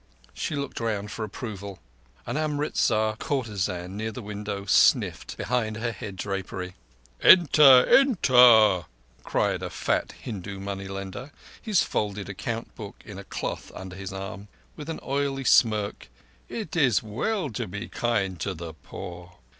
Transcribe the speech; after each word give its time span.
She 0.33 0.55
looked 0.55 0.79
round 0.79 1.11
for 1.11 1.23
approval. 1.23 1.77
An 2.25 2.35
Amritzar 2.35 3.17
courtesan 3.17 3.95
near 3.95 4.11
the 4.11 4.23
window 4.23 4.65
sniffed 4.65 5.37
behind 5.37 5.77
her 5.77 5.91
head 5.91 6.15
drapery. 6.15 6.73
"Enter! 7.21 7.85
Enter!" 7.85 8.85
cried 9.23 9.61
a 9.61 9.69
fat 9.69 10.13
Hindu 10.13 10.59
money 10.59 10.87
lender, 10.87 11.31
his 11.61 11.83
folded 11.83 12.29
account 12.29 12.73
book 12.73 12.95
in 13.05 13.19
a 13.19 13.23
cloth 13.23 13.71
under 13.75 13.95
his 13.95 14.11
arm. 14.11 14.47
With 14.75 14.89
an 14.89 14.99
oily 15.03 15.43
smirk: 15.43 16.07
"It 16.49 16.75
is 16.75 17.03
well 17.03 17.51
to 17.51 17.67
be 17.67 17.87
kind 17.87 18.39
to 18.39 18.55
the 18.55 18.73
poor." 18.73 19.35